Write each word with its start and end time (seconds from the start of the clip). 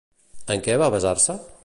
En 0.55 0.63
què 0.67 0.79
va 0.85 0.89
basar-se? 0.97 1.37